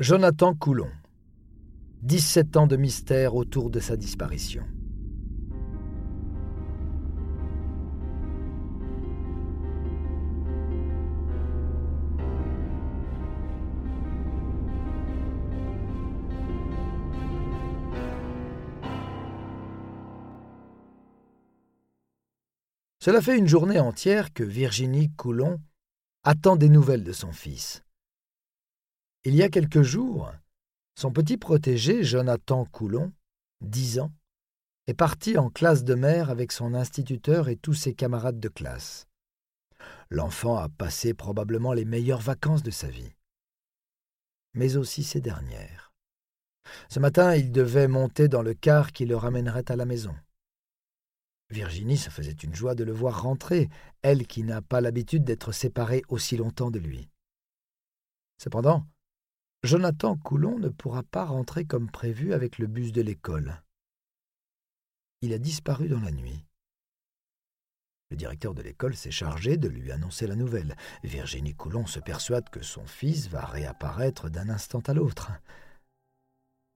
Jonathan 0.00 0.56
Coulon. 0.56 0.90
17 2.02 2.56
ans 2.56 2.66
de 2.66 2.74
mystère 2.74 3.36
autour 3.36 3.70
de 3.70 3.78
sa 3.78 3.96
disparition. 3.96 4.64
Cela 22.98 23.20
fait 23.20 23.38
une 23.38 23.46
journée 23.46 23.78
entière 23.78 24.32
que 24.32 24.42
Virginie 24.42 25.12
Coulon 25.12 25.60
attend 26.24 26.56
des 26.56 26.68
nouvelles 26.68 27.04
de 27.04 27.12
son 27.12 27.30
fils. 27.30 27.83
Il 29.26 29.34
y 29.34 29.42
a 29.42 29.48
quelques 29.48 29.80
jours, 29.80 30.30
son 30.96 31.10
petit 31.10 31.38
protégé, 31.38 32.04
Jonathan 32.04 32.66
Coulon, 32.66 33.10
dix 33.62 33.98
ans, 33.98 34.12
est 34.86 34.92
parti 34.92 35.38
en 35.38 35.48
classe 35.48 35.82
de 35.82 35.94
mer 35.94 36.28
avec 36.28 36.52
son 36.52 36.74
instituteur 36.74 37.48
et 37.48 37.56
tous 37.56 37.72
ses 37.72 37.94
camarades 37.94 38.38
de 38.38 38.48
classe. 38.48 39.06
L'enfant 40.10 40.56
a 40.56 40.68
passé 40.68 41.14
probablement 41.14 41.72
les 41.72 41.86
meilleures 41.86 42.20
vacances 42.20 42.62
de 42.62 42.70
sa 42.70 42.88
vie, 42.88 43.14
mais 44.52 44.76
aussi 44.76 45.02
ses 45.02 45.22
dernières. 45.22 45.94
Ce 46.90 47.00
matin, 47.00 47.34
il 47.34 47.50
devait 47.50 47.88
monter 47.88 48.28
dans 48.28 48.42
le 48.42 48.52
car 48.52 48.92
qui 48.92 49.06
le 49.06 49.16
ramènerait 49.16 49.70
à 49.70 49.76
la 49.76 49.86
maison. 49.86 50.14
Virginie 51.48 51.96
se 51.96 52.10
faisait 52.10 52.32
une 52.32 52.54
joie 52.54 52.74
de 52.74 52.84
le 52.84 52.92
voir 52.92 53.22
rentrer, 53.22 53.70
elle 54.02 54.26
qui 54.26 54.42
n'a 54.42 54.60
pas 54.60 54.82
l'habitude 54.82 55.24
d'être 55.24 55.52
séparée 55.52 56.02
aussi 56.08 56.36
longtemps 56.36 56.70
de 56.70 56.78
lui. 56.78 57.08
Cependant, 58.36 58.86
Jonathan 59.64 60.14
Coulon 60.18 60.58
ne 60.58 60.68
pourra 60.68 61.02
pas 61.02 61.24
rentrer 61.24 61.64
comme 61.64 61.90
prévu 61.90 62.34
avec 62.34 62.58
le 62.58 62.66
bus 62.66 62.92
de 62.92 63.00
l'école. 63.00 63.62
Il 65.22 65.32
a 65.32 65.38
disparu 65.38 65.88
dans 65.88 66.00
la 66.00 66.10
nuit. 66.10 66.44
Le 68.10 68.18
directeur 68.18 68.52
de 68.52 68.60
l'école 68.60 68.94
s'est 68.94 69.10
chargé 69.10 69.56
de 69.56 69.68
lui 69.68 69.90
annoncer 69.90 70.26
la 70.26 70.36
nouvelle. 70.36 70.76
Virginie 71.02 71.54
Coulon 71.54 71.86
se 71.86 71.98
persuade 71.98 72.50
que 72.50 72.62
son 72.62 72.84
fils 72.84 73.28
va 73.28 73.46
réapparaître 73.46 74.28
d'un 74.28 74.50
instant 74.50 74.80
à 74.80 74.92
l'autre. 74.92 75.32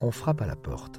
On 0.01 0.11
frappe 0.11 0.41
à 0.41 0.47
la 0.47 0.57
porte. 0.57 0.99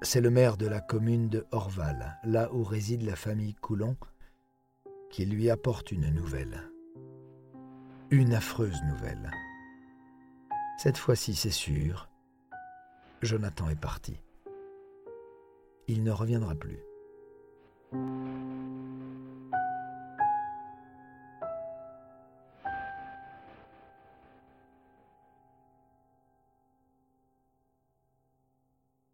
C'est 0.00 0.22
le 0.22 0.30
maire 0.30 0.56
de 0.56 0.66
la 0.66 0.80
commune 0.80 1.28
de 1.28 1.46
Orval, 1.50 2.18
là 2.24 2.50
où 2.54 2.64
réside 2.64 3.02
la 3.02 3.16
famille 3.16 3.54
Coulon, 3.54 3.98
qui 5.10 5.26
lui 5.26 5.50
apporte 5.50 5.92
une 5.92 6.08
nouvelle. 6.08 6.70
Une 8.08 8.32
affreuse 8.32 8.82
nouvelle. 8.84 9.30
Cette 10.82 10.96
fois-ci, 10.96 11.34
c'est 11.34 11.50
sûr, 11.50 12.08
Jonathan 13.20 13.68
est 13.68 13.78
parti. 13.78 14.18
Il 15.88 16.02
ne 16.02 16.10
reviendra 16.10 16.54
plus. 16.54 16.78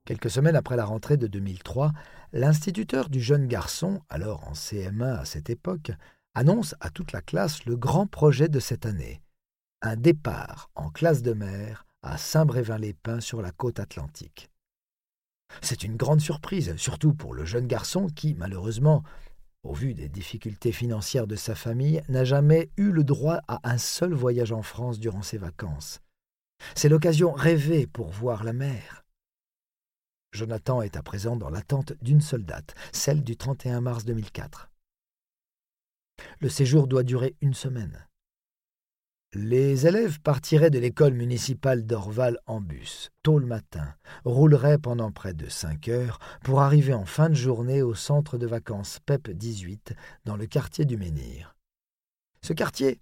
Quelques 0.05 0.30
semaines 0.30 0.55
après 0.55 0.77
la 0.77 0.84
rentrée 0.84 1.17
de 1.17 1.27
2003, 1.27 1.91
l'instituteur 2.33 3.08
du 3.08 3.20
jeune 3.20 3.48
garçon, 3.48 4.01
alors 4.08 4.47
en 4.47 4.53
CM1 4.53 5.17
à 5.19 5.25
cette 5.25 5.51
époque, 5.51 5.91
annonce 6.33 6.77
à 6.78 6.91
toute 6.91 7.11
la 7.11 7.23
classe 7.23 7.64
le 7.64 7.77
grand 7.77 8.06
projet 8.06 8.48
de 8.48 8.61
cette 8.61 8.86
année, 8.86 9.20
un 9.82 9.96
départ 9.96 10.70
en 10.74 10.91
classe 10.91 11.22
de 11.22 11.32
mer 11.32 11.86
à 12.02 12.19
Saint-Brévin-les-Pins 12.19 13.20
sur 13.20 13.42
la 13.42 13.50
côte 13.50 13.80
atlantique. 13.80 14.50
C'est 15.62 15.84
une 15.84 15.96
grande 15.96 16.20
surprise, 16.20 16.77
surtout 16.77 17.14
pour 17.14 17.34
le 17.34 17.44
jeune 17.44 17.66
garçon 17.66 18.08
qui, 18.08 18.34
malheureusement, 18.34 19.02
au 19.62 19.73
vu 19.73 19.95
des 19.95 20.08
difficultés 20.08 20.73
financières 20.73 21.27
de 21.27 21.36
sa 21.36 21.55
famille, 21.55 22.02
n'a 22.08 22.24
jamais 22.24 22.70
eu 22.77 22.90
le 22.90 23.05
droit 23.05 23.40
à 23.48 23.61
un 23.68 23.78
seul 23.78 24.12
voyage 24.12 24.52
en 24.52 24.62
France 24.62 24.98
durant 24.98 25.23
ses 25.23 25.39
vacances. 25.39 26.01
C'est 26.74 26.89
l'occasion 26.89 27.33
rêvée 27.33 27.86
pour 27.86 28.11
voir 28.11 28.45
la 28.45 28.52
mer. 28.52 29.05
Jonathan 30.33 30.83
est 30.83 30.96
à 30.96 31.02
présent 31.02 31.36
dans 31.36 31.51
l'attente 31.51 31.95
d'une 32.02 32.20
seule 32.20 32.45
date, 32.45 32.74
celle 32.92 33.24
du 33.24 33.36
31 33.36 33.80
mars 33.80 34.05
2004. 34.05 34.70
Le 36.40 36.48
séjour 36.48 36.86
doit 36.86 37.02
durer 37.02 37.36
une 37.40 37.55
semaine. 37.55 38.06
Les 39.35 39.87
élèves 39.87 40.20
partiraient 40.20 40.70
de 40.70 40.79
l'école 40.79 41.13
municipale 41.13 41.85
d'Orval 41.85 42.39
en 42.47 42.61
bus, 42.61 43.11
tôt 43.23 43.39
le 43.39 43.47
matin, 43.47 43.95
rouleraient 44.25 44.79
pendant 44.79 45.11
près 45.11 45.35
de 45.35 45.48
cinq 45.48 45.89
heures 45.89 46.20
pour 46.42 46.61
arriver 46.61 46.95
en 46.95 47.05
fin 47.05 47.29
de 47.29 47.35
journée 47.35 47.83
au 47.83 47.95
centre 47.95 48.39
de 48.39 48.47
vacances 48.47 49.01
PEP 49.05 49.31
18 49.31 49.95
dans 50.25 50.37
le 50.37 50.47
quartier 50.47 50.85
du 50.85 50.97
Menhir. 50.97 51.57
Ce 52.41 52.53
quartier 52.53 53.01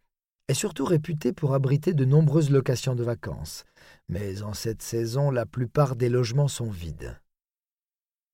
est 0.49 0.55
surtout 0.55 0.87
réputé 0.87 1.33
pour 1.33 1.55
abriter 1.55 1.93
de 1.93 2.05
nombreuses 2.07 2.51
locations 2.51 2.95
de 2.95 3.05
vacances, 3.05 3.65
mais 4.09 4.43
en 4.43 4.55
cette 4.55 4.83
saison 4.83 5.31
la 5.31 5.47
plupart 5.47 5.95
des 5.95 6.09
logements 6.09 6.49
sont 6.49 6.71
vides. 6.71 7.21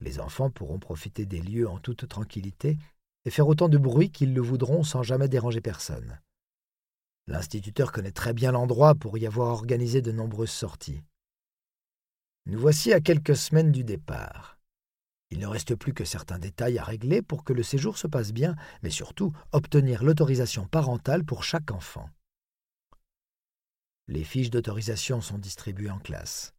Les 0.01 0.21
enfants 0.21 0.51
pourront 0.51 0.79
profiter 0.79 1.27
des 1.27 1.41
lieux 1.41 1.69
en 1.69 1.79
toute 1.79 2.09
tranquillité 2.09 2.79
et 3.25 3.31
faire 3.31 3.49
autant 3.49 3.69
de 3.69 3.79
bruit 3.79 4.11
qu'ils 4.11 4.33
le 4.33 4.41
voudront 4.41 4.85
sans 4.85 5.03
jamais 5.03 5.29
déranger 5.29 5.61
personne. 5.61 6.21
L'instituteur 7.31 7.93
connaît 7.93 8.11
très 8.11 8.33
bien 8.33 8.51
l'endroit 8.51 8.97
pour 8.97 9.17
y 9.17 9.25
avoir 9.25 9.51
organisé 9.51 10.03
de 10.03 10.11
nombreuses 10.11 10.51
sorties. 10.51 11.05
Nous 12.47 12.59
voici 12.59 12.93
à 12.93 13.01
quelques 13.01 13.37
semaines 13.37 13.71
du 13.71 13.85
départ. 13.85 14.59
Il 15.31 15.39
ne 15.39 15.47
reste 15.47 15.77
plus 15.77 15.95
que 15.95 16.05
certains 16.05 16.41
détails 16.41 16.81
à 16.81 16.83
régler 16.83 17.23
pour 17.23 17.45
que 17.45 17.53
le 17.53 17.63
séjour 17.63 17.99
se 17.99 18.09
passe 18.09 18.33
bien, 18.33 18.57
mais 18.83 18.91
surtout 18.91 19.33
obtenir 19.53 20.03
l'autorisation 20.03 20.67
parentale 20.67 21.25
pour 21.25 21.45
chaque 21.45 21.71
enfant. 21.71 22.11
Les 24.09 24.25
fiches 24.25 24.51
d'autorisation 24.51 25.21
sont 25.21 25.39
distribuées 25.39 25.93
en 25.93 26.01
classe. 26.01 26.53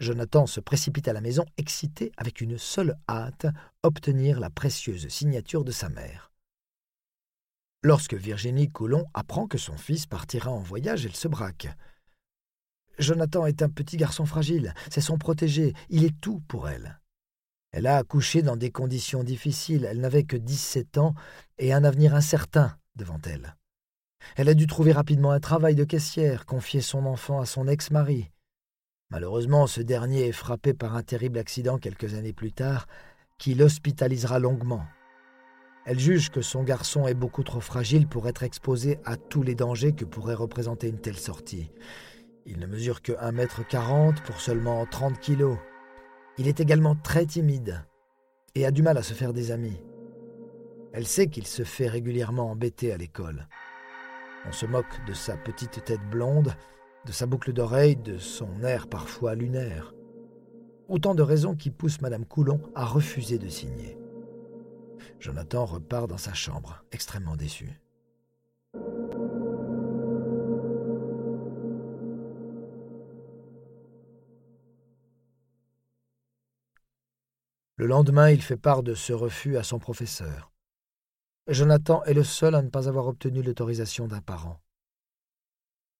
Jonathan 0.00 0.46
se 0.46 0.60
précipite 0.60 1.06
à 1.06 1.12
la 1.12 1.20
maison, 1.20 1.44
excité 1.58 2.12
avec 2.16 2.40
une 2.40 2.56
seule 2.56 2.96
hâte, 3.10 3.44
obtenir 3.82 4.40
la 4.40 4.48
précieuse 4.48 5.06
signature 5.08 5.64
de 5.64 5.72
sa 5.72 5.90
mère. 5.90 6.32
Lorsque 7.86 8.14
Virginie 8.14 8.68
Coulon 8.68 9.04
apprend 9.14 9.46
que 9.46 9.58
son 9.58 9.76
fils 9.76 10.06
partira 10.06 10.50
en 10.50 10.58
voyage, 10.58 11.06
elle 11.06 11.14
se 11.14 11.28
braque. 11.28 11.68
Jonathan 12.98 13.46
est 13.46 13.62
un 13.62 13.68
petit 13.68 13.96
garçon 13.96 14.26
fragile, 14.26 14.74
c'est 14.90 15.00
son 15.00 15.18
protégé, 15.18 15.72
il 15.88 16.02
est 16.02 16.20
tout 16.20 16.42
pour 16.48 16.68
elle. 16.68 16.98
Elle 17.70 17.86
a 17.86 17.96
accouché 17.96 18.42
dans 18.42 18.56
des 18.56 18.72
conditions 18.72 19.22
difficiles, 19.22 19.84
elle 19.84 20.00
n'avait 20.00 20.24
que 20.24 20.36
dix-sept 20.36 20.98
ans 20.98 21.14
et 21.58 21.72
un 21.72 21.84
avenir 21.84 22.16
incertain 22.16 22.76
devant 22.96 23.20
elle. 23.24 23.54
Elle 24.34 24.48
a 24.48 24.54
dû 24.54 24.66
trouver 24.66 24.90
rapidement 24.90 25.30
un 25.30 25.38
travail 25.38 25.76
de 25.76 25.84
caissière, 25.84 26.44
confier 26.44 26.80
son 26.80 27.06
enfant 27.06 27.40
à 27.40 27.46
son 27.46 27.68
ex-mari. 27.68 28.32
Malheureusement, 29.10 29.68
ce 29.68 29.80
dernier 29.80 30.26
est 30.26 30.32
frappé 30.32 30.74
par 30.74 30.96
un 30.96 31.04
terrible 31.04 31.38
accident 31.38 31.78
quelques 31.78 32.14
années 32.14 32.32
plus 32.32 32.50
tard, 32.50 32.88
qui 33.38 33.54
l'hospitalisera 33.54 34.40
longuement. 34.40 34.84
Elle 35.86 36.00
juge 36.00 36.30
que 36.30 36.42
son 36.42 36.64
garçon 36.64 37.06
est 37.06 37.14
beaucoup 37.14 37.44
trop 37.44 37.60
fragile 37.60 38.08
pour 38.08 38.26
être 38.26 38.42
exposé 38.42 38.98
à 39.04 39.16
tous 39.16 39.44
les 39.44 39.54
dangers 39.54 39.92
que 39.92 40.04
pourrait 40.04 40.34
représenter 40.34 40.88
une 40.88 40.98
telle 40.98 41.16
sortie. 41.16 41.70
Il 42.44 42.58
ne 42.58 42.66
mesure 42.66 43.02
que 43.02 43.12
1 43.20 43.30
mètre 43.30 43.64
40 43.64 44.20
pour 44.24 44.40
seulement 44.40 44.84
30 44.84 45.20
kilos. 45.20 45.58
Il 46.38 46.48
est 46.48 46.58
également 46.58 46.96
très 46.96 47.24
timide 47.24 47.84
et 48.56 48.66
a 48.66 48.72
du 48.72 48.82
mal 48.82 48.98
à 48.98 49.04
se 49.04 49.14
faire 49.14 49.32
des 49.32 49.52
amis. 49.52 49.80
Elle 50.92 51.06
sait 51.06 51.28
qu'il 51.28 51.46
se 51.46 51.62
fait 51.62 51.86
régulièrement 51.86 52.50
embêter 52.50 52.92
à 52.92 52.96
l'école. 52.96 53.46
On 54.48 54.52
se 54.52 54.66
moque 54.66 55.04
de 55.06 55.12
sa 55.12 55.36
petite 55.36 55.84
tête 55.84 56.10
blonde, 56.10 56.52
de 57.04 57.12
sa 57.12 57.26
boucle 57.26 57.52
d'oreille, 57.52 57.94
de 57.94 58.18
son 58.18 58.64
air 58.64 58.88
parfois 58.88 59.36
lunaire. 59.36 59.94
Autant 60.88 61.14
de 61.14 61.22
raisons 61.22 61.54
qui 61.54 61.70
poussent 61.70 62.00
Madame 62.00 62.24
Coulon 62.24 62.60
à 62.74 62.84
refuser 62.84 63.38
de 63.38 63.48
signer. 63.48 63.96
Jonathan 65.20 65.64
repart 65.64 66.08
dans 66.08 66.18
sa 66.18 66.34
chambre, 66.34 66.84
extrêmement 66.92 67.36
déçu. 67.36 67.80
Le 77.78 77.86
lendemain, 77.86 78.30
il 78.30 78.40
fait 78.40 78.56
part 78.56 78.82
de 78.82 78.94
ce 78.94 79.12
refus 79.12 79.58
à 79.58 79.62
son 79.62 79.78
professeur. 79.78 80.50
Jonathan 81.46 82.02
est 82.04 82.14
le 82.14 82.24
seul 82.24 82.54
à 82.54 82.62
ne 82.62 82.70
pas 82.70 82.88
avoir 82.88 83.06
obtenu 83.06 83.42
l'autorisation 83.42 84.08
d'un 84.08 84.22
parent. 84.22 84.60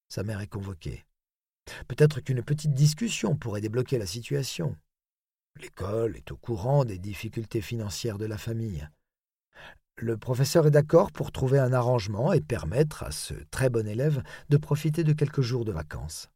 Sa 0.08 0.22
mère 0.22 0.40
est 0.40 0.46
convoquée. 0.46 1.04
Peut-être 1.86 2.20
qu'une 2.20 2.42
petite 2.42 2.72
discussion 2.72 3.36
pourrait 3.36 3.60
débloquer 3.60 3.98
la 3.98 4.06
situation. 4.06 4.76
L'école 5.60 6.16
est 6.16 6.32
au 6.32 6.36
courant 6.36 6.84
des 6.84 6.98
difficultés 6.98 7.60
financières 7.60 8.18
de 8.18 8.26
la 8.26 8.36
famille. 8.36 8.88
Le 9.96 10.18
professeur 10.18 10.66
est 10.66 10.70
d'accord 10.70 11.10
pour 11.10 11.32
trouver 11.32 11.58
un 11.58 11.72
arrangement 11.72 12.32
et 12.34 12.42
permettre 12.42 13.02
à 13.02 13.10
ce 13.10 13.32
très 13.50 13.70
bon 13.70 13.88
élève 13.88 14.22
de 14.50 14.58
profiter 14.58 15.04
de 15.04 15.14
quelques 15.14 15.40
jours 15.40 15.64
de 15.64 15.72
vacances. 15.72 16.28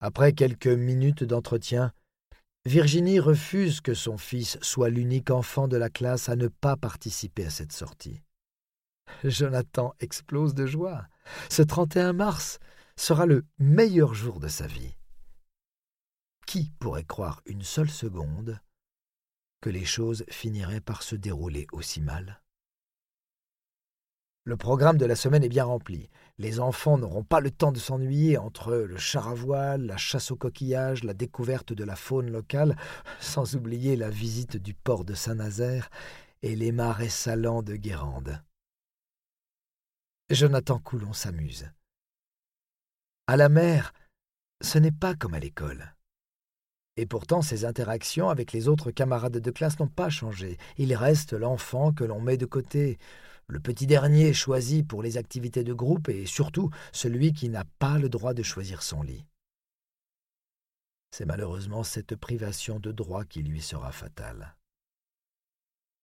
Après 0.00 0.34
quelques 0.34 0.66
minutes 0.66 1.24
d'entretien, 1.24 1.92
Virginie 2.66 3.20
refuse 3.20 3.80
que 3.80 3.94
son 3.94 4.18
fils 4.18 4.58
soit 4.60 4.90
l'unique 4.90 5.30
enfant 5.30 5.66
de 5.66 5.78
la 5.78 5.88
classe 5.88 6.28
à 6.28 6.36
ne 6.36 6.48
pas 6.48 6.76
participer 6.76 7.46
à 7.46 7.50
cette 7.50 7.72
sortie. 7.72 8.20
Jonathan 9.24 9.94
explose 10.00 10.54
de 10.54 10.66
joie. 10.66 11.06
Ce 11.48 11.62
31 11.62 12.12
mars 12.12 12.58
sera 12.96 13.24
le 13.24 13.46
meilleur 13.58 14.12
jour 14.12 14.40
de 14.40 14.48
sa 14.48 14.66
vie. 14.66 14.94
Qui 16.50 16.72
pourrait 16.80 17.04
croire 17.04 17.42
une 17.46 17.62
seule 17.62 17.88
seconde 17.88 18.58
que 19.60 19.70
les 19.70 19.84
choses 19.84 20.24
finiraient 20.28 20.80
par 20.80 21.04
se 21.04 21.14
dérouler 21.14 21.68
aussi 21.70 22.00
mal? 22.00 22.42
Le 24.42 24.56
programme 24.56 24.98
de 24.98 25.06
la 25.06 25.14
semaine 25.14 25.44
est 25.44 25.48
bien 25.48 25.62
rempli. 25.62 26.10
Les 26.38 26.58
enfants 26.58 26.98
n'auront 26.98 27.22
pas 27.22 27.38
le 27.38 27.52
temps 27.52 27.70
de 27.70 27.78
s'ennuyer 27.78 28.36
entre 28.36 28.74
le 28.74 28.98
char 28.98 29.28
à 29.28 29.34
voile, 29.34 29.82
la 29.82 29.96
chasse 29.96 30.32
aux 30.32 30.36
coquillages, 30.36 31.04
la 31.04 31.14
découverte 31.14 31.72
de 31.72 31.84
la 31.84 31.94
faune 31.94 32.32
locale, 32.32 32.76
sans 33.20 33.54
oublier 33.54 33.94
la 33.94 34.10
visite 34.10 34.56
du 34.56 34.74
port 34.74 35.04
de 35.04 35.14
Saint-Nazaire 35.14 35.88
et 36.42 36.56
les 36.56 36.72
marais 36.72 37.10
salants 37.10 37.62
de 37.62 37.76
Guérande. 37.76 38.42
Jonathan 40.30 40.80
Coulon 40.80 41.12
s'amuse. 41.12 41.70
À 43.28 43.36
la 43.36 43.48
mer, 43.48 43.92
ce 44.60 44.78
n'est 44.78 44.90
pas 44.90 45.14
comme 45.14 45.34
à 45.34 45.38
l'école. 45.38 45.94
Et 46.96 47.06
pourtant, 47.06 47.42
ses 47.42 47.64
interactions 47.64 48.28
avec 48.28 48.52
les 48.52 48.68
autres 48.68 48.90
camarades 48.90 49.38
de 49.38 49.50
classe 49.50 49.78
n'ont 49.78 49.88
pas 49.88 50.10
changé. 50.10 50.58
Il 50.76 50.94
reste 50.94 51.32
l'enfant 51.32 51.92
que 51.92 52.04
l'on 52.04 52.20
met 52.20 52.36
de 52.36 52.46
côté, 52.46 52.98
le 53.46 53.60
petit 53.60 53.86
dernier 53.86 54.32
choisi 54.32 54.82
pour 54.82 55.02
les 55.02 55.16
activités 55.16 55.64
de 55.64 55.72
groupe 55.72 56.08
et 56.08 56.26
surtout 56.26 56.70
celui 56.92 57.32
qui 57.32 57.48
n'a 57.48 57.64
pas 57.78 57.98
le 57.98 58.08
droit 58.08 58.34
de 58.34 58.42
choisir 58.42 58.82
son 58.82 59.02
lit. 59.02 59.24
C'est 61.10 61.26
malheureusement 61.26 61.82
cette 61.82 62.14
privation 62.14 62.78
de 62.78 62.92
droit 62.92 63.24
qui 63.24 63.42
lui 63.42 63.60
sera 63.60 63.90
fatale. 63.90 64.54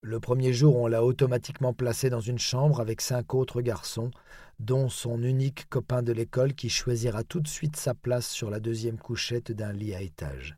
Le 0.01 0.19
premier 0.19 0.53
jour, 0.53 0.75
on 0.75 0.87
l'a 0.87 1.03
automatiquement 1.03 1.73
placé 1.73 2.09
dans 2.09 2.19
une 2.19 2.37
chambre 2.37 2.81
avec 2.81 3.01
cinq 3.01 3.33
autres 3.33 3.61
garçons, 3.61 4.11
dont 4.59 4.89
son 4.89 5.23
unique 5.23 5.67
copain 5.69 6.03
de 6.03 6.11
l'école 6.11 6.53
qui 6.53 6.69
choisira 6.69 7.23
tout 7.23 7.39
de 7.39 7.47
suite 7.47 7.75
sa 7.77 7.93
place 7.93 8.27
sur 8.27 8.49
la 8.49 8.59
deuxième 8.59 8.99
couchette 8.99 9.51
d'un 9.51 9.73
lit 9.73 9.95
à 9.95 10.01
étage. 10.01 10.55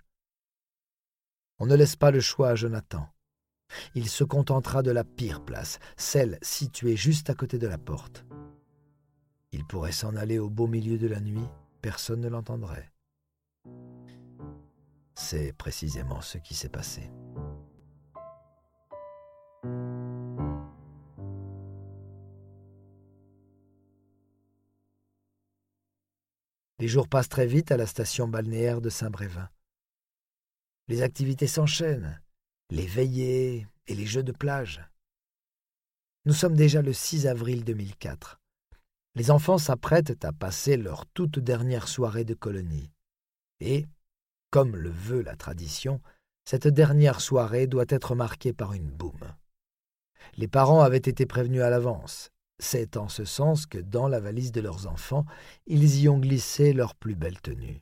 On 1.59 1.65
ne 1.65 1.75
laisse 1.75 1.97
pas 1.97 2.11
le 2.11 2.21
choix 2.21 2.49
à 2.49 2.55
Jonathan. 2.55 3.07
Il 3.93 4.09
se 4.09 4.23
contentera 4.23 4.81
de 4.81 4.91
la 4.91 5.03
pire 5.03 5.43
place, 5.43 5.79
celle 5.97 6.39
située 6.41 6.95
juste 6.95 7.29
à 7.29 7.35
côté 7.35 7.59
de 7.59 7.67
la 7.67 7.77
porte. 7.77 8.25
Il 9.51 9.65
pourrait 9.65 9.91
s'en 9.91 10.15
aller 10.15 10.39
au 10.39 10.49
beau 10.49 10.67
milieu 10.67 10.97
de 10.97 11.07
la 11.07 11.19
nuit, 11.19 11.47
personne 11.81 12.21
ne 12.21 12.29
l'entendrait. 12.29 12.91
C'est 15.15 15.53
précisément 15.53 16.21
ce 16.21 16.37
qui 16.37 16.55
s'est 16.55 16.69
passé. 16.69 17.11
Les 26.79 26.87
jours 26.87 27.09
passent 27.09 27.27
très 27.27 27.45
vite 27.45 27.73
à 27.73 27.77
la 27.77 27.85
station 27.85 28.29
balnéaire 28.29 28.79
de 28.79 28.89
Saint-Brévin. 28.89 29.49
Les 30.89 31.03
activités 31.03 31.47
s'enchaînent 31.47 32.19
les 32.71 32.87
veillées 32.87 33.67
et 33.87 33.95
les 33.95 34.07
jeux 34.07 34.23
de 34.23 34.31
plage. 34.31 34.81
Nous 36.25 36.33
sommes 36.33 36.55
déjà 36.55 36.81
le 36.81 36.93
6 36.93 37.27
avril 37.27 37.63
2004. 37.63 38.39
Les 39.13 39.29
enfants 39.29 39.59
s'apprêtent 39.59 40.23
à 40.25 40.33
passer 40.33 40.77
leur 40.77 41.05
toute 41.07 41.37
dernière 41.37 41.87
soirée 41.87 42.25
de 42.25 42.33
colonie. 42.33 42.91
Et, 43.59 43.85
comme 44.49 44.75
le 44.75 44.89
veut 44.89 45.21
la 45.21 45.35
tradition, 45.35 46.01
cette 46.43 46.67
dernière 46.67 47.21
soirée 47.21 47.67
doit 47.67 47.85
être 47.89 48.15
marquée 48.15 48.53
par 48.53 48.73
une 48.73 48.89
boum. 48.89 49.19
Les 50.37 50.47
parents 50.47 50.81
avaient 50.81 50.97
été 50.97 51.27
prévenus 51.27 51.61
à 51.61 51.69
l'avance. 51.69 52.31
C'est 52.57 52.97
en 52.97 53.09
ce 53.09 53.25
sens 53.25 53.67
que 53.67 53.77
dans 53.77 54.07
la 54.07 54.19
valise 54.19 54.51
de 54.51 54.61
leurs 54.61 54.87
enfants, 54.87 55.25
ils 55.67 56.01
y 56.01 56.09
ont 56.09 56.19
glissé 56.19 56.73
leurs 56.73 56.95
plus 56.95 57.15
belles 57.15 57.41
tenues. 57.41 57.81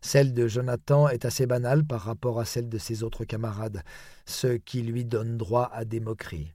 Celle 0.00 0.32
de 0.32 0.48
Jonathan 0.48 1.08
est 1.08 1.24
assez 1.24 1.46
banale 1.46 1.84
par 1.84 2.02
rapport 2.02 2.40
à 2.40 2.44
celle 2.44 2.68
de 2.68 2.78
ses 2.78 3.02
autres 3.02 3.24
camarades, 3.24 3.82
ce 4.26 4.56
qui 4.56 4.82
lui 4.82 5.04
donne 5.04 5.36
droit 5.36 5.70
à 5.72 5.84
des 5.84 6.00
moqueries. 6.00 6.52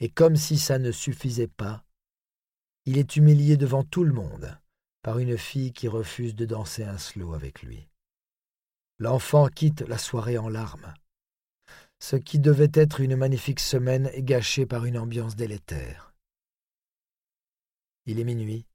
Et 0.00 0.10
comme 0.10 0.36
si 0.36 0.58
ça 0.58 0.78
ne 0.78 0.92
suffisait 0.92 1.48
pas, 1.48 1.84
il 2.84 2.98
est 2.98 3.16
humilié 3.16 3.56
devant 3.56 3.82
tout 3.82 4.04
le 4.04 4.12
monde 4.12 4.58
par 5.02 5.18
une 5.18 5.38
fille 5.38 5.72
qui 5.72 5.88
refuse 5.88 6.34
de 6.34 6.44
danser 6.44 6.84
un 6.84 6.98
slow 6.98 7.32
avec 7.32 7.62
lui. 7.62 7.88
L'enfant 8.98 9.48
quitte 9.48 9.82
la 9.82 9.98
soirée 9.98 10.38
en 10.38 10.48
larmes. 10.48 10.94
Ce 11.98 12.16
qui 12.16 12.38
devait 12.38 12.72
être 12.74 13.00
une 13.00 13.16
magnifique 13.16 13.60
semaine 13.60 14.10
est 14.12 14.22
gâché 14.22 14.66
par 14.66 14.84
une 14.84 14.98
ambiance 14.98 15.36
délétère. 15.36 16.14
Il 18.04 18.20
est 18.20 18.24
minuit, 18.24 18.66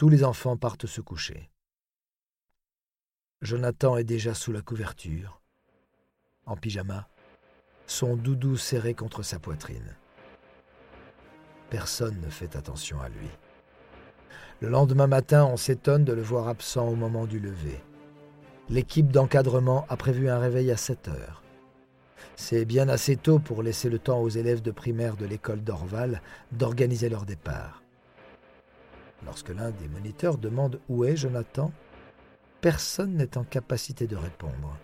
tous 0.00 0.08
les 0.08 0.24
enfants 0.24 0.56
partent 0.56 0.86
se 0.86 1.02
coucher. 1.02 1.50
Jonathan 3.42 3.98
est 3.98 4.04
déjà 4.04 4.32
sous 4.32 4.50
la 4.50 4.62
couverture, 4.62 5.42
en 6.46 6.56
pyjama, 6.56 7.06
son 7.86 8.16
doudou 8.16 8.56
serré 8.56 8.94
contre 8.94 9.22
sa 9.22 9.38
poitrine. 9.38 9.94
Personne 11.68 12.18
ne 12.22 12.30
fait 12.30 12.56
attention 12.56 12.98
à 13.02 13.10
lui. 13.10 13.28
Le 14.60 14.70
lendemain 14.70 15.06
matin, 15.06 15.44
on 15.44 15.58
s'étonne 15.58 16.06
de 16.06 16.14
le 16.14 16.22
voir 16.22 16.48
absent 16.48 16.88
au 16.88 16.94
moment 16.94 17.26
du 17.26 17.38
lever. 17.38 17.78
L'équipe 18.70 19.12
d'encadrement 19.12 19.84
a 19.90 19.98
prévu 19.98 20.30
un 20.30 20.38
réveil 20.38 20.70
à 20.70 20.78
7 20.78 21.08
heures. 21.08 21.42
C'est 22.36 22.64
bien 22.64 22.88
assez 22.88 23.16
tôt 23.16 23.38
pour 23.38 23.62
laisser 23.62 23.90
le 23.90 23.98
temps 23.98 24.22
aux 24.22 24.30
élèves 24.30 24.62
de 24.62 24.70
primaire 24.70 25.18
de 25.18 25.26
l'école 25.26 25.62
d'Orval 25.62 26.22
d'organiser 26.52 27.10
leur 27.10 27.26
départ. 27.26 27.82
Lorsque 29.24 29.50
l'un 29.50 29.70
des 29.70 29.88
moniteurs 29.88 30.38
demande 30.38 30.80
où 30.88 31.04
est 31.04 31.16
Jonathan, 31.16 31.72
personne 32.60 33.14
n'est 33.14 33.36
en 33.36 33.44
capacité 33.44 34.06
de 34.06 34.16
répondre. 34.16 34.76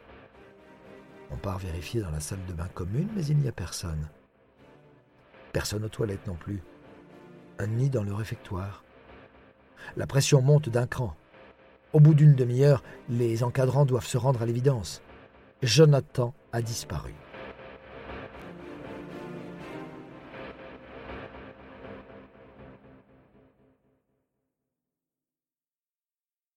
On 1.31 1.37
part 1.37 1.59
vérifier 1.59 2.01
dans 2.01 2.11
la 2.11 2.21
salle 2.21 2.45
de 2.47 2.53
bain 2.53 2.69
commune, 2.75 3.09
mais 3.15 3.25
il 3.27 3.39
n'y 3.39 3.49
a 3.49 3.53
personne. 3.53 4.09
Personne 5.53 5.85
aux 5.85 5.89
toilettes 5.89 6.27
non 6.27 6.35
plus. 6.35 6.63
Un 7.59 7.67
nid 7.67 7.91
dans 7.91 8.05
le 8.05 8.13
réfectoire. 8.13 8.85
La 9.97 10.07
pression 10.07 10.43
monte 10.43 10.69
d'un 10.69 10.87
cran. 10.87 11.17
Au 11.93 12.01
bout 12.01 12.15
d'une 12.15 12.35
demi-heure, 12.35 12.83
les 13.09 13.43
encadrants 13.43 13.87
doivent 13.87 14.07
se 14.07 14.19
rendre 14.19 14.43
à 14.43 14.47
l'évidence. 14.47 15.03
Jonathan 15.63 16.35
a 16.53 16.61
disparu. 16.61 17.15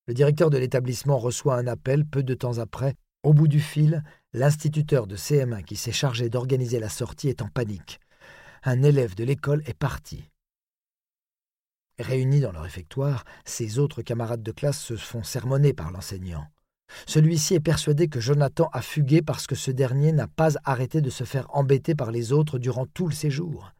Le 0.10 0.16
directeur 0.16 0.50
de 0.50 0.58
l'établissement 0.58 1.20
reçoit 1.20 1.56
un 1.56 1.68
appel 1.68 2.04
peu 2.04 2.24
de 2.24 2.34
temps 2.34 2.58
après. 2.58 2.96
Au 3.22 3.32
bout 3.32 3.48
du 3.48 3.60
fil, 3.60 4.04
l'instituteur 4.34 5.06
de 5.06 5.16
CM1 5.16 5.64
qui 5.64 5.76
s'est 5.76 5.92
chargé 5.92 6.30
d'organiser 6.30 6.80
la 6.80 6.90
sortie 6.90 7.30
est 7.30 7.44
en 7.44 7.48
panique. 7.48 8.00
Un 8.64 8.82
élève 8.82 9.14
de 9.14 9.24
l'école 9.24 9.62
est 9.68 9.78
parti. 9.78 10.32
Réunis 12.00 12.40
dans 12.40 12.52
le 12.52 12.58
réfectoire, 12.58 13.24
ses 13.46 13.78
autres 13.78 14.02
camarades 14.02 14.42
de 14.42 14.52
classe 14.52 14.80
se 14.80 14.96
font 14.96 15.22
sermonner 15.22 15.74
par 15.74 15.92
l'enseignant. 15.92 16.48
Celui-ci 17.06 17.54
est 17.54 17.60
persuadé 17.60 18.08
que 18.08 18.20
Jonathan 18.20 18.68
a 18.74 18.82
fugué 18.82 19.22
parce 19.22 19.46
que 19.46 19.54
ce 19.54 19.70
dernier 19.70 20.12
n'a 20.12 20.28
pas 20.28 20.54
arrêté 20.64 21.02
de 21.02 21.12
se 21.12 21.24
faire 21.24 21.46
embêter 21.56 21.94
par 21.94 22.10
les 22.10 22.32
autres 22.32 22.58
durant 22.58 22.88
tout 22.88 23.08
le 23.08 23.14
séjour. 23.14 23.74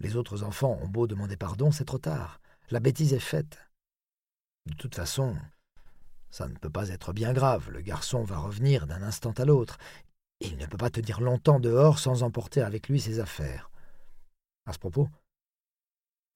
Les 0.00 0.16
autres 0.16 0.42
enfants 0.42 0.76
ont 0.82 0.88
beau 0.88 1.06
demander 1.06 1.36
pardon, 1.36 1.70
c'est 1.70 1.84
trop 1.84 1.98
tard. 1.98 2.40
La 2.70 2.80
bêtise 2.80 3.12
est 3.12 3.20
faite. 3.20 3.67
De 4.68 4.74
toute 4.74 4.94
façon, 4.94 5.34
ça 6.30 6.46
ne 6.46 6.54
peut 6.54 6.70
pas 6.70 6.90
être 6.90 7.14
bien 7.14 7.32
grave, 7.32 7.70
le 7.70 7.80
garçon 7.80 8.22
va 8.22 8.38
revenir 8.38 8.86
d'un 8.86 9.02
instant 9.02 9.32
à 9.32 9.44
l'autre. 9.46 9.78
Il 10.40 10.58
ne 10.58 10.66
peut 10.66 10.76
pas 10.76 10.90
tenir 10.90 11.20
longtemps 11.20 11.58
dehors 11.58 11.98
sans 11.98 12.22
emporter 12.22 12.60
avec 12.60 12.88
lui 12.88 13.00
ses 13.00 13.18
affaires. 13.18 13.70
À 14.66 14.74
ce 14.74 14.78
propos, 14.78 15.08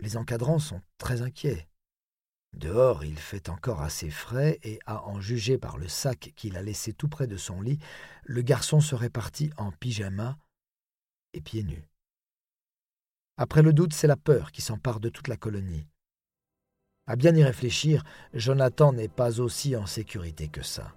les 0.00 0.16
encadrants 0.16 0.58
sont 0.58 0.80
très 0.96 1.20
inquiets. 1.20 1.68
Dehors, 2.54 3.04
il 3.04 3.18
fait 3.18 3.50
encore 3.50 3.82
assez 3.82 4.10
frais 4.10 4.58
et, 4.62 4.78
à 4.86 5.04
en 5.04 5.20
juger 5.20 5.58
par 5.58 5.76
le 5.76 5.88
sac 5.88 6.32
qu'il 6.34 6.56
a 6.56 6.62
laissé 6.62 6.94
tout 6.94 7.08
près 7.08 7.26
de 7.26 7.36
son 7.36 7.60
lit, 7.60 7.78
le 8.24 8.40
garçon 8.40 8.80
serait 8.80 9.10
parti 9.10 9.50
en 9.58 9.72
pyjama 9.72 10.38
et 11.34 11.42
pieds 11.42 11.64
nus. 11.64 11.86
Après 13.36 13.62
le 13.62 13.74
doute, 13.74 13.92
c'est 13.92 14.06
la 14.06 14.16
peur 14.16 14.52
qui 14.52 14.62
s'empare 14.62 15.00
de 15.00 15.10
toute 15.10 15.28
la 15.28 15.36
colonie. 15.36 15.86
À 17.06 17.16
bien 17.16 17.34
y 17.34 17.42
réfléchir, 17.42 18.04
Jonathan 18.32 18.92
n'est 18.92 19.08
pas 19.08 19.40
aussi 19.40 19.74
en 19.74 19.86
sécurité 19.86 20.46
que 20.46 20.62
ça. 20.62 20.92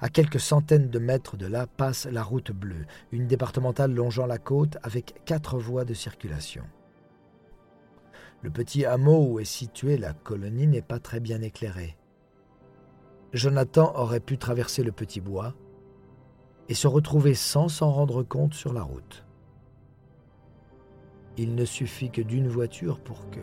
À 0.00 0.08
quelques 0.08 0.40
centaines 0.40 0.90
de 0.90 0.98
mètres 0.98 1.36
de 1.36 1.46
là 1.46 1.66
passe 1.66 2.06
la 2.06 2.24
route 2.24 2.50
bleue, 2.50 2.86
une 3.12 3.28
départementale 3.28 3.92
longeant 3.92 4.26
la 4.26 4.38
côte 4.38 4.78
avec 4.82 5.22
quatre 5.24 5.58
voies 5.58 5.84
de 5.84 5.94
circulation. 5.94 6.64
Le 8.42 8.50
petit 8.50 8.84
hameau 8.84 9.26
où 9.28 9.40
est 9.40 9.44
située 9.44 9.96
la 9.96 10.12
colonie 10.12 10.66
n'est 10.66 10.82
pas 10.82 10.98
très 10.98 11.20
bien 11.20 11.40
éclairé. 11.40 11.96
Jonathan 13.32 13.94
aurait 13.96 14.20
pu 14.20 14.38
traverser 14.38 14.82
le 14.82 14.92
petit 14.92 15.20
bois 15.20 15.54
et 16.68 16.74
se 16.74 16.88
retrouver 16.88 17.34
sans 17.34 17.68
s'en 17.68 17.92
rendre 17.92 18.24
compte 18.24 18.54
sur 18.54 18.72
la 18.72 18.82
route. 18.82 19.24
Il 21.36 21.54
ne 21.54 21.64
suffit 21.64 22.10
que 22.10 22.22
d'une 22.22 22.48
voiture 22.48 22.98
pour 22.98 23.30
que... 23.30 23.40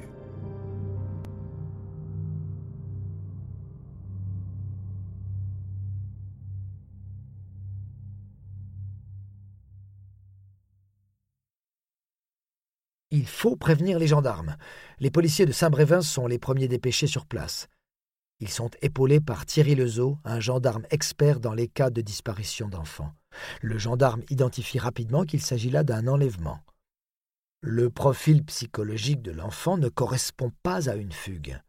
Il 13.11 13.27
faut 13.27 13.55
prévenir 13.55 13.99
les 13.99 14.07
gendarmes. 14.07 14.57
Les 14.99 15.11
policiers 15.11 15.45
de 15.45 15.51
Saint-Brévin 15.51 16.01
sont 16.01 16.27
les 16.27 16.39
premiers 16.39 16.67
dépêchés 16.67 17.07
sur 17.07 17.25
place. 17.25 17.67
Ils 18.39 18.49
sont 18.49 18.71
épaulés 18.81 19.21
par 19.21 19.45
Thierry 19.45 19.75
Lezeau, 19.75 20.17
un 20.25 20.39
gendarme 20.39 20.85
expert 20.89 21.39
dans 21.39 21.53
les 21.53 21.67
cas 21.67 21.89
de 21.89 22.01
disparition 22.01 22.67
d'enfants. 22.67 23.13
Le 23.61 23.77
gendarme 23.77 24.23
identifie 24.29 24.79
rapidement 24.79 25.23
qu'il 25.23 25.41
s'agit 25.41 25.69
là 25.69 25.83
d'un 25.83 26.07
enlèvement. 26.07 26.59
Le 27.61 27.89
profil 27.89 28.43
psychologique 28.43 29.21
de 29.21 29.31
l'enfant 29.31 29.77
ne 29.77 29.87
correspond 29.87 30.51
pas 30.63 30.89
à 30.89 30.95
une 30.95 31.13
fugue. 31.13 31.59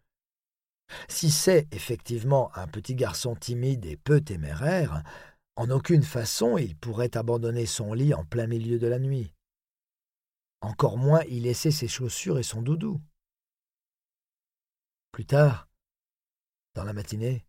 Si 1.08 1.30
c'est 1.30 1.66
effectivement 1.72 2.50
un 2.56 2.66
petit 2.66 2.94
garçon 2.94 3.34
timide 3.34 3.86
et 3.86 3.96
peu 3.96 4.20
téméraire, 4.20 5.02
en 5.56 5.70
aucune 5.70 6.02
façon 6.02 6.58
il 6.58 6.76
pourrait 6.76 7.16
abandonner 7.16 7.66
son 7.66 7.94
lit 7.94 8.14
en 8.14 8.24
plein 8.24 8.46
milieu 8.46 8.78
de 8.78 8.86
la 8.86 8.98
nuit. 8.98 9.32
Encore 10.60 10.96
moins 10.96 11.22
y 11.24 11.40
laisser 11.40 11.70
ses 11.70 11.88
chaussures 11.88 12.38
et 12.38 12.42
son 12.42 12.62
doudou. 12.62 13.00
Plus 15.12 15.26
tard, 15.26 15.68
dans 16.74 16.84
la 16.84 16.92
matinée, 16.92 17.46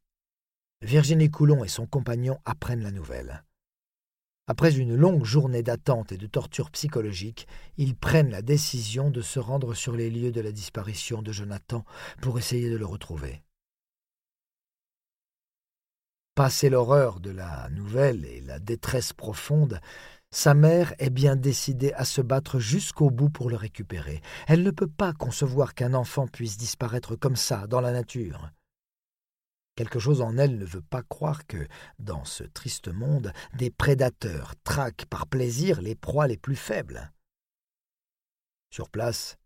Virginie 0.81 1.31
Coulon 1.31 1.63
et 1.63 1.67
son 1.67 1.87
compagnon 1.87 2.39
apprennent 2.45 2.83
la 2.83 2.91
nouvelle. 2.91 3.43
Après 4.49 4.77
une 4.77 4.95
longue 4.95 5.25
journée 5.25 5.63
d'attente 5.63 6.13
et 6.13 6.17
de 6.17 6.27
torture 6.27 6.71
psychologique, 6.71 7.47
ils 7.75 7.95
prennent 7.95 8.29
la 8.29 8.41
décision 8.41 9.11
de 9.11 9.21
se 9.21 9.39
rendre 9.39 9.73
sur 9.73 9.93
les 9.93 10.09
lieux 10.09 10.31
de 10.31 10.39
la 10.39 10.53
disparition 10.53 11.21
de 11.21 11.33
Jonathan 11.33 11.83
pour 12.21 12.39
essayer 12.39 12.69
de 12.69 12.77
le 12.77 12.85
retrouver. 12.85 13.43
Passé 16.35 16.69
l'horreur 16.69 17.19
de 17.19 17.31
la 17.31 17.67
nouvelle 17.71 18.23
et 18.23 18.39
la 18.39 18.59
détresse 18.59 19.11
profonde, 19.11 19.81
sa 20.31 20.53
mère 20.53 20.93
est 20.99 21.09
bien 21.09 21.35
décidée 21.35 21.93
à 21.93 22.03
se 22.03 22.21
battre 22.21 22.59
jusqu'au 22.59 23.09
bout 23.09 23.29
pour 23.29 23.49
le 23.49 23.55
récupérer. 23.55 24.21
Elle 24.47 24.63
ne 24.63 24.71
peut 24.71 24.87
pas 24.87 25.13
concevoir 25.13 25.73
qu'un 25.73 25.93
enfant 25.93 26.27
puisse 26.27 26.57
disparaître 26.57 27.15
comme 27.15 27.35
ça 27.35 27.67
dans 27.67 27.81
la 27.81 27.91
nature. 27.91 28.51
Quelque 29.75 29.99
chose 29.99 30.21
en 30.21 30.37
elle 30.37 30.57
ne 30.57 30.65
veut 30.65 30.81
pas 30.81 31.03
croire 31.03 31.45
que, 31.45 31.67
dans 31.99 32.25
ce 32.25 32.43
triste 32.43 32.87
monde, 32.87 33.31
des 33.53 33.69
prédateurs 33.69 34.55
traquent 34.63 35.05
par 35.05 35.27
plaisir 35.27 35.81
les 35.81 35.95
proies 35.95 36.27
les 36.27 36.37
plus 36.37 36.55
faibles. 36.55 37.11
Sur 38.71 38.89
place, 38.89 39.37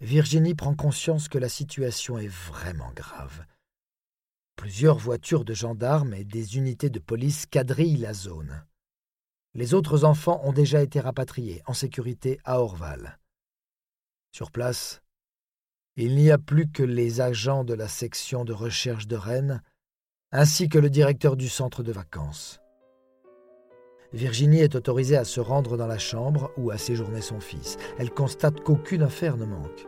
Virginie 0.00 0.54
prend 0.54 0.74
conscience 0.74 1.28
que 1.28 1.36
la 1.36 1.50
situation 1.50 2.18
est 2.18 2.28
vraiment 2.28 2.90
grave. 2.92 3.44
Plusieurs 4.56 4.98
voitures 4.98 5.44
de 5.44 5.52
gendarmes 5.52 6.14
et 6.14 6.24
des 6.24 6.56
unités 6.56 6.90
de 6.90 6.98
police 6.98 7.44
quadrillent 7.44 7.98
la 7.98 8.14
zone. 8.14 8.64
Les 9.54 9.74
autres 9.74 10.04
enfants 10.04 10.40
ont 10.44 10.52
déjà 10.52 10.82
été 10.82 11.00
rapatriés 11.00 11.62
en 11.66 11.74
sécurité 11.74 12.38
à 12.44 12.60
Orval. 12.60 13.18
Sur 14.32 14.52
place, 14.52 15.02
il 15.96 16.14
n'y 16.14 16.30
a 16.30 16.38
plus 16.38 16.70
que 16.70 16.84
les 16.84 17.20
agents 17.20 17.64
de 17.64 17.74
la 17.74 17.88
section 17.88 18.44
de 18.44 18.52
recherche 18.52 19.08
de 19.08 19.16
Rennes, 19.16 19.60
ainsi 20.30 20.68
que 20.68 20.78
le 20.78 20.88
directeur 20.88 21.36
du 21.36 21.48
centre 21.48 21.82
de 21.82 21.90
vacances. 21.90 22.60
Virginie 24.12 24.60
est 24.60 24.76
autorisée 24.76 25.16
à 25.16 25.24
se 25.24 25.40
rendre 25.40 25.76
dans 25.76 25.86
la 25.86 25.98
chambre 25.98 26.52
où 26.56 26.70
a 26.70 26.78
séjourné 26.78 27.20
son 27.20 27.40
fils. 27.40 27.76
Elle 27.98 28.10
constate 28.10 28.60
qu'aucune 28.60 29.02
affaire 29.02 29.36
ne 29.36 29.44
manque. 29.44 29.86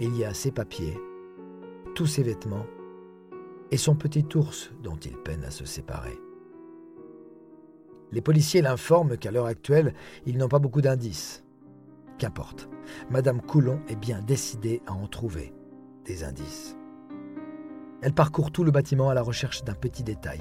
Il 0.00 0.16
y 0.16 0.24
a 0.24 0.34
ses 0.34 0.52
papiers, 0.52 0.98
tous 1.94 2.06
ses 2.06 2.22
vêtements 2.22 2.66
et 3.70 3.76
son 3.76 3.94
petit 3.94 4.26
ours 4.34 4.70
dont 4.82 4.96
il 4.96 5.16
peine 5.16 5.44
à 5.44 5.50
se 5.50 5.64
séparer. 5.64 6.18
Les 8.12 8.20
policiers 8.20 8.60
l'informent 8.60 9.16
qu'à 9.16 9.30
l'heure 9.30 9.46
actuelle, 9.46 9.94
ils 10.26 10.36
n'ont 10.36 10.48
pas 10.48 10.58
beaucoup 10.58 10.82
d'indices. 10.82 11.44
Qu'importe. 12.18 12.68
Madame 13.10 13.40
Coulon 13.40 13.80
est 13.88 13.96
bien 13.96 14.20
décidée 14.20 14.82
à 14.86 14.92
en 14.92 15.06
trouver 15.06 15.52
des 16.04 16.22
indices. 16.22 16.76
Elle 18.02 18.12
parcourt 18.12 18.50
tout 18.50 18.64
le 18.64 18.70
bâtiment 18.70 19.08
à 19.08 19.14
la 19.14 19.22
recherche 19.22 19.64
d'un 19.64 19.74
petit 19.74 20.02
détail. 20.02 20.40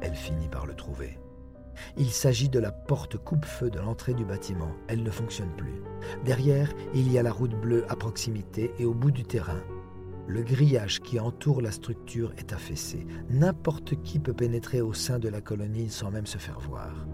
Elle 0.00 0.14
finit 0.14 0.48
par 0.48 0.66
le 0.66 0.74
trouver. 0.74 1.18
Il 1.96 2.10
s'agit 2.10 2.48
de 2.48 2.58
la 2.58 2.72
porte 2.72 3.16
coupe-feu 3.16 3.70
de 3.70 3.80
l'entrée 3.80 4.14
du 4.14 4.24
bâtiment. 4.24 4.72
Elle 4.88 5.02
ne 5.02 5.10
fonctionne 5.10 5.54
plus. 5.56 5.82
Derrière, 6.24 6.72
il 6.94 7.10
y 7.12 7.18
a 7.18 7.22
la 7.22 7.32
route 7.32 7.58
bleue 7.60 7.84
à 7.88 7.96
proximité 7.96 8.72
et 8.78 8.84
au 8.84 8.94
bout 8.94 9.10
du 9.10 9.24
terrain. 9.24 9.60
Le 10.26 10.42
grillage 10.42 11.00
qui 11.00 11.18
entoure 11.18 11.60
la 11.60 11.72
structure 11.72 12.32
est 12.38 12.52
affaissé. 12.52 13.06
N'importe 13.28 14.00
qui 14.02 14.18
peut 14.18 14.32
pénétrer 14.32 14.80
au 14.80 14.92
sein 14.92 15.18
de 15.18 15.28
la 15.28 15.40
colonie 15.40 15.90
sans 15.90 16.10
même 16.10 16.26
se 16.26 16.38
faire 16.38 16.60
voir. 16.60 17.06